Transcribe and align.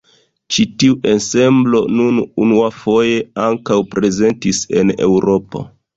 Ĉi 0.53 0.63
tiu 0.83 0.95
ensemblo 1.11 1.81
nun 1.99 2.17
unuafoje 2.45 3.19
ankaŭ 3.49 3.77
prezentis 3.93 4.63
en 4.83 4.95
Eŭropo. 5.11 5.63